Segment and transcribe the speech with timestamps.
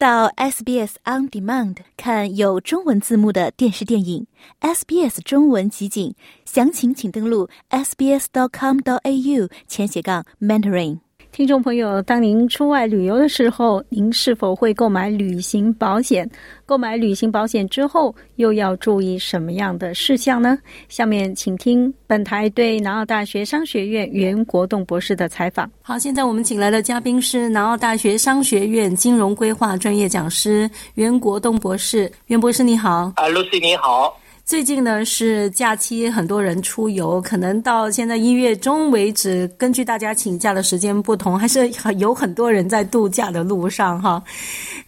[0.00, 4.26] 到 SBS On Demand 看有中文字幕的电视电影
[4.62, 6.14] ，SBS 中文集锦，
[6.46, 11.09] 详情请登录 sbs.com.au 前斜杠 mentoring。
[11.32, 16.28] 听众朋友，当您出外旅游的时候，您是否会购买旅行保险？
[16.66, 20.58] 购买旅行保险之后，又要注意什么样的事项呢？
[20.88, 25.70] 下面请听本台对南澳大学商学院袁国栋博士的采访。
[25.82, 32.10] 好，现在我们请来的嘉宾是南澳大学商学院金融规划专业讲师袁国栋博士。
[32.26, 33.12] 袁博士，你好。
[33.16, 34.18] 啊，Lucy，你好。
[34.50, 44.20] 最近呢是假期，很多人出游，可能到现在一月中为止，根据大家请假的时间不同，还是有很多人在度假的路上哈。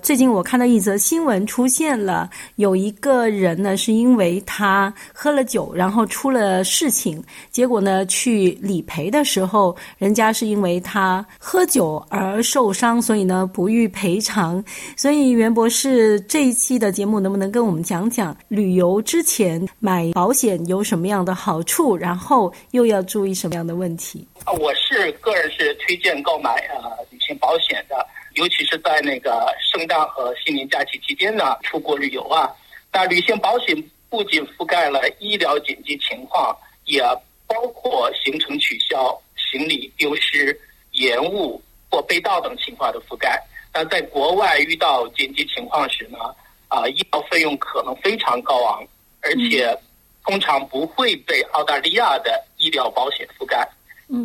[0.00, 14.64] 最近我看到一则新闻出现了，有一个人呢是因为他喝了酒，然后出了事情，结果呢去理赔的时候，人家是因为他喝酒而受伤，所以呢不予赔偿。
[14.96, 19.49] 所以袁博士这一期的节目能不能跟我们讲讲旅游之前？
[19.78, 21.96] 买保险有什么样的好处？
[21.96, 24.26] 然后又要注意什么样的问题？
[24.44, 32.50] 啊，我是个人是推荐购买呃旅行保险的，尤其是在那个圣诞和新年假期期间呢，出国旅游啊。
[32.92, 33.76] 那旅行保险
[34.08, 37.00] 不仅覆盖了医疗紧急情况，也
[37.46, 40.58] 包括行程取消、行李丢失、
[40.92, 43.40] 延误或被盗等情况的覆盖。
[43.72, 46.18] 那在国外遇到紧急情况时呢，
[46.66, 48.82] 啊，医疗费用可能非常高昂。
[49.22, 49.78] 而且，
[50.24, 53.68] 通常不会被澳大利亚的医疗保险覆盖。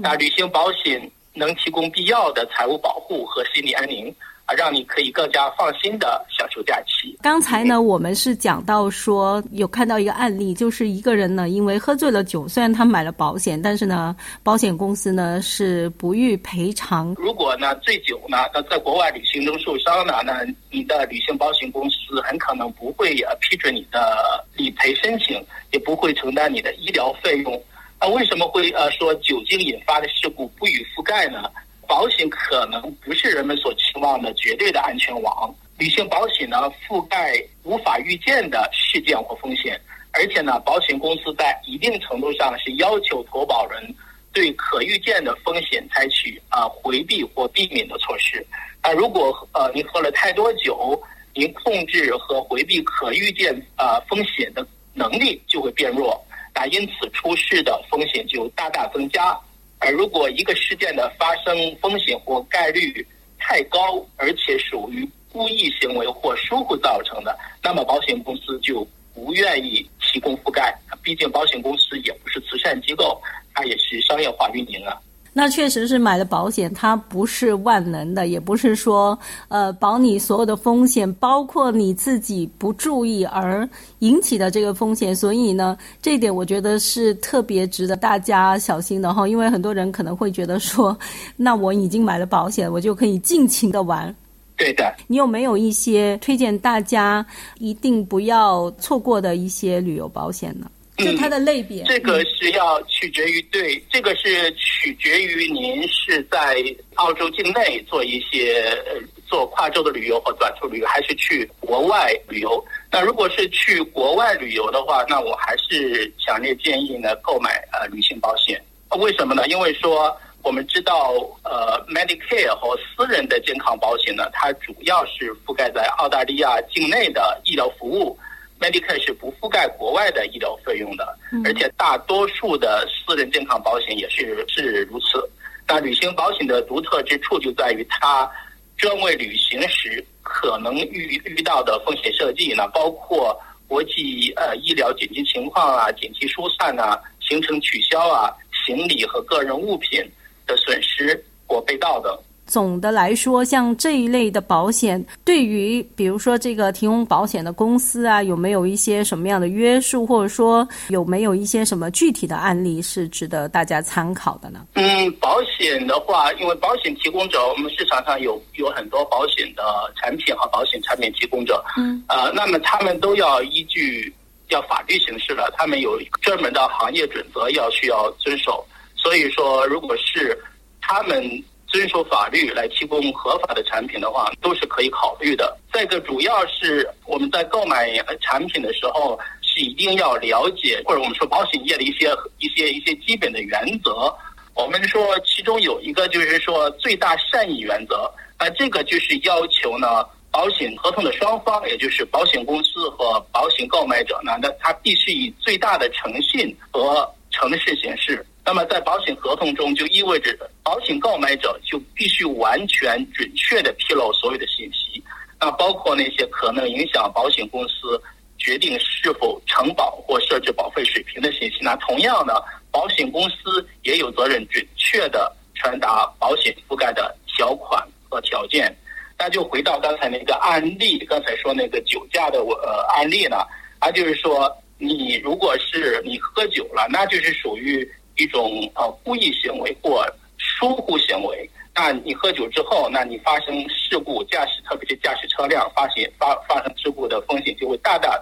[0.01, 4.13] 那旅行保险能提供必要的财务保护和心理安宁。
[4.45, 7.17] 啊，让你可以更加放心的享受假期。
[7.21, 17.15] 刚才呢，我们是讲到说有看到一个案例，就是一个人呢，因为喝醉了酒，虽然他买了保险，但是呢，保险公司呢是不予赔偿。
[17.17, 27.59] 如果呢醉酒呢，那在国外旅行中受伤呢，那你的旅行保险公司很可能不会呃批准你的理赔申请，也不会承担你的医疗费用。
[27.99, 31.49] 那为什么会呃说酒精引发的事故不予覆盖呢？
[31.87, 35.53] 保险可能不是人们所期望的绝对的安全网。
[35.77, 39.79] 旅行保险呢，覆盖无法预见的事件或风险，
[40.11, 43.93] 而且呢，保险公司在一定程度上是要求投保人
[44.31, 48.45] 对可预见的风险采取啊回避或避免的措施。
[48.81, 50.97] 那如果呃您喝了太多酒，
[51.33, 59.37] 您控制和回避可预见啊风险的能力就会变弱，那因此出事的风险就大大增加。
[59.85, 63.05] 而如果一个事件的发生风险或概率
[63.37, 70.75] 太高，而且属于故意行为或疏忽造成的，那么保险公司就不愿意提供覆盖。
[71.03, 73.21] 毕竟保险公司也不是慈善机构，
[73.53, 74.99] 它也是商业化运营啊。
[75.37, 79.19] 那确实是买了保险，它不是万能的，也不是说
[79.49, 83.67] 呃保你所有的风险，包括你自己不注意而
[83.99, 85.13] 引起的这个风险。
[85.13, 89.27] 所以呢，这一点我觉得是特别值得大家小心的哈。
[89.27, 90.97] 因为很多人可能会觉得说，
[91.35, 94.15] 那我已经买了保险，我就可以尽情的玩。
[94.55, 97.25] 对的，你有没有一些推荐大家
[97.59, 100.65] 一定不要错过的一些旅游保险呢？
[100.97, 106.55] 就它的类别，这个是要取决于对，这个是取决于您是在
[106.95, 108.93] 澳洲境内做一些呃
[109.27, 112.63] 做跨州的旅游或短途旅游，还是去国外旅游。
[112.89, 118.63] 那如果是去国外旅游的话，那我还是强烈建议呢购买呃旅行保险。
[118.97, 119.45] 为什么呢？
[119.47, 121.11] 因为说我们知道
[121.43, 128.17] 呃 Medicare 和私人的健康保险呢，它主要是覆盖在澳大利亚境内的医疗服务。
[128.65, 135.29] Medicare 是不覆盖国外的医疗费用的，而且大多数的私人健康保险也是是如此。
[135.67, 138.29] 那旅行保险的独特之处就在于它
[138.75, 148.33] 专为旅行时可能遇遇到的风险设计呢，包括国际呃医疗紧急情况啊、紧急疏散啊、行程取消啊、
[148.65, 150.01] 行李和个人物品
[150.47, 152.17] 的损失或被盗等。
[152.45, 164.65] 总的来说，像这一类的保险，对于比如说这个提供保险的公司啊，有没有一些什么样的约束，或者说有没有一些什么具体的案例是值得大家参考的呢？
[164.73, 169.63] 嗯，保险的话，因为保险提供者，我们市场上有有很多保险的
[169.95, 174.13] 产品和保险产品提供者，嗯，呃，那么他们都要依据
[174.49, 178.63] 要法律形式的，他们有专门的行业准则要需要遵守。
[178.95, 180.37] 所以说，如果是
[180.79, 181.43] 他们。
[181.75, 185.57] 遵守法律来提供合法的产品的话，都是可以考虑的。
[185.73, 187.91] 再一个，主要是我们在购买
[188.21, 194.15] 产品的时候，是一定要了解，或者我们说保险业的一些一些一些基本的原则。
[194.53, 200.01] 我们说其中有一个就是说最大善意原则，那这个就是要求呢，
[200.31, 208.25] 保险合同的双方，也就是保险公司和保险购买者呢，那他必须以最大的诚信和诚实行事。
[208.47, 210.31] 那么在保险合同中，就意味着
[210.61, 215.03] 保险购买者就必须完全准确的披露所有的信息，
[215.39, 217.99] 那包括那些可能影响保险公司
[218.37, 221.57] 决定是否承保或设置保费水平的信息。
[221.61, 222.33] 那同样呢，
[222.69, 228.71] 保险公司也有责任准确的传达保险覆盖的条款和条件。
[229.17, 233.37] 那就回到刚才那个案例，刚才说那个酒驾的呃案例呢，
[233.79, 237.91] 啊，就是说你如果是你喝酒了，那就是属于。
[238.17, 240.05] 一种呃故意行为或
[240.37, 248.21] 疏忽行为，那你喝酒之后，那你发生事故驾驶，特别是驾驶车辆发现发发生事故的风险就会大大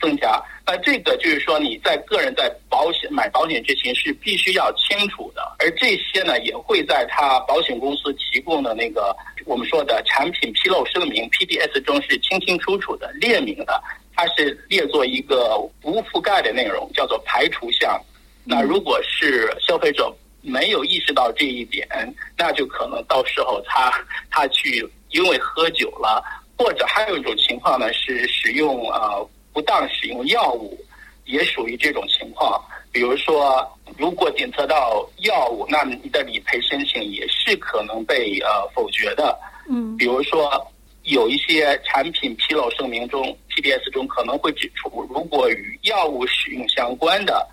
[0.00, 0.42] 增加。
[0.66, 13.82] 那这个就是说你在个人在保险买保险之前是必须要清楚的，而这些呢也会在他保险公司提供的那个我们说的产品披露声明 PDS 中是清清楚楚的列明的，
[14.14, 18.00] 它是列作一个不覆盖的内容，叫做排除项。
[18.50, 20.10] 那如果是消费者
[20.40, 21.86] 没有意识到这一点，
[22.34, 23.92] 那就可能到时候他
[24.30, 26.24] 他去因为喝酒了，
[26.56, 30.78] 或者还有一种情况呢是使用呃不当使用药物，
[31.26, 32.58] 也属于这种情况。
[32.90, 39.38] 比如说，如果检测到药物，那你的理赔申请也是可能被呃否决的。
[39.68, 40.66] 嗯，比如说
[41.02, 47.46] 有一些产品披露声明中 PDS 中可能会指出，如果与药物使用相关的。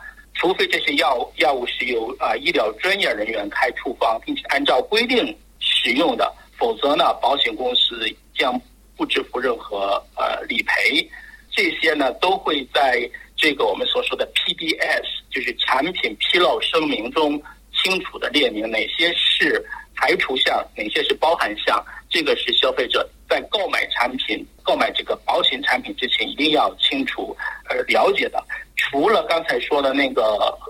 [0.46, 8.08] 除非这些药药物是由啊医疗专业人员开处方，并且按照规定使用的，否则呢，保险公司
[8.38, 8.54] 将
[8.96, 11.10] 不支付任何呃理赔。
[11.50, 17.42] 这些呢，都会在这个我们所说的 PDS，就是产品披露声明中
[17.74, 19.66] 清楚的列明哪些是
[19.96, 21.84] 排除项，哪些是包含项。
[22.08, 27.36] 这个是消费者在购买产品、购买这个保险产品之前一定要清楚
[27.68, 28.46] 而了解的。
[28.90, 30.24] 除了刚才说的那个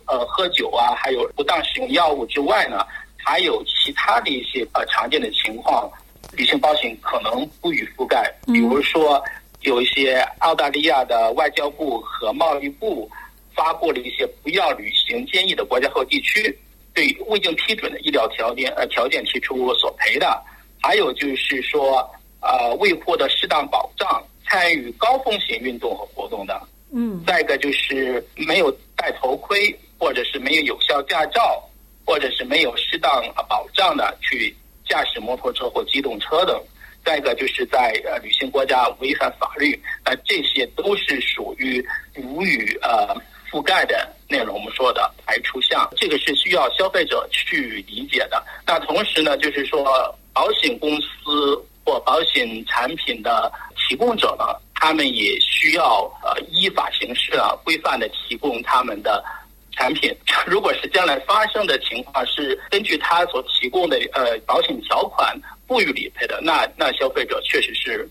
[0.08, 2.86] 呃喝酒啊，还有不当使用药物之外呢，
[3.18, 5.92] 还有其他的一些呃常见的情况，
[6.32, 8.34] 旅行保险可能不予覆盖。
[8.46, 9.22] 比如说，
[9.62, 13.10] 有一些澳大利亚的外交部和贸易部
[13.54, 16.58] 发布了一些不要旅行建议的国家和地区，
[16.94, 20.42] 对未经批准的医疗条件呃条件提出索赔的。
[20.82, 22.10] 还有就是说，
[22.42, 26.62] 呃未获得适当保障参与高风险运动和活动的。
[26.98, 31.62] 嗯，再一个就是没有戴头盔，或者是没有有效驾照，
[32.06, 34.56] 或者是没有适当保障的去
[34.88, 36.58] 驾驶摩托车或机动车等。
[37.04, 43.14] 再一个就是在呃旅行国家违反法律，那这些都是属于无予呃
[43.52, 44.56] 覆盖的内容。
[44.56, 48.42] 我们说的排除项，这个是需要消费者去理解的。
[48.66, 49.84] 那同时呢，就是说
[50.32, 54.46] 保险公司或保险产品的提供者呢。
[54.76, 59.24] 他们也需要呃依法行事啊，规范的提供他们的
[59.72, 60.16] 产品。
[60.46, 65.36] 如果是将来发生的情况是根据他所提供的呃保险条款
[65.66, 68.08] 不予理赔的，那那消费者确实是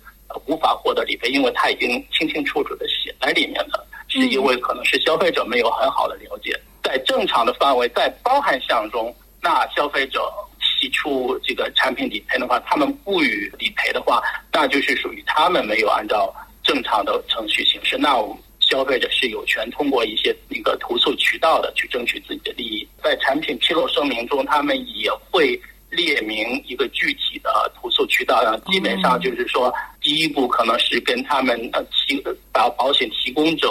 [0.47, 3.87] 无法获得理赔，因为他已经清清楚楚的写在里面了。
[4.09, 16.33] 是因为可能是消费者没有很好的了解，在正常的范围在包含项中，那消费者提出这个产品理赔的话，他们不予理赔的话，那就是属于他们没有按照。
[16.65, 22.89] 正常的程序形式，那我们消费者是有权通过一些那个投诉渠道的去争取自己的利益。
[23.03, 28.43] 在产品披露声明中，他们也会列明一个具体的投诉渠道。
[28.73, 32.19] 基本上就是说，第一步可能是跟他们呃提
[32.51, 33.69] 保保险提供者、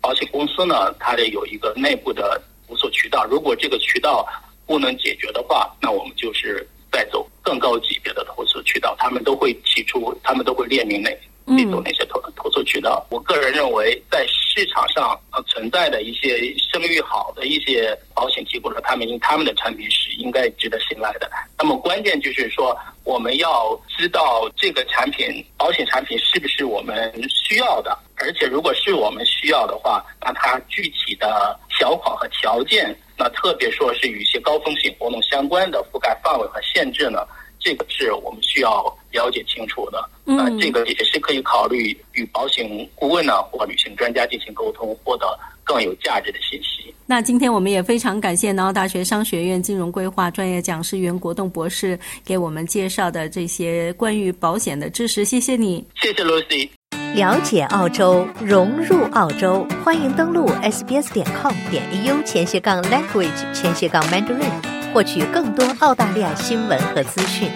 [0.00, 3.24] 保险公司呢，它得有一个内部的投诉渠道。
[3.26, 4.26] 如果这个渠道
[4.66, 8.96] 不能解决的话，那我们就是再走更高级别的投诉渠道。
[8.98, 11.10] 他们都会提出，他们都会列明哪。
[11.46, 21.30] 这种那些投投诉渠道，我个人认为，在市场上呃存在的一些声誉好的一些保险机构呢，他们他们的产品是应该值得信赖的。
[21.58, 37.26] 那么关键就是说，我们要知道这个产品保险产品是不是我们需要的，而且如果是我们需要的话，那它具体的条款和条件，那特别说是与一些高风险活动相关的覆盖范围和限制呢？
[37.64, 45.26] 这个是我们需要了解清楚的，呃，这个也是可以考虑与保险顾问呢或旅行专家进行沟通，获得
[45.64, 46.94] 更有价值的信息。
[47.06, 56.68] 那今天我们也非常感谢南澳大学商学院金融规划专业讲师袁国栋博士给我们介绍的这些关于保险的知识，谢谢你，谢谢 Lucy。
[57.14, 64.73] 了解澳洲，融入澳洲，欢迎登录 sbs 点 com 点 au 前斜杠 language 前斜杠 mandarin。
[64.94, 67.50] 获取更多澳大利亚新闻和资讯。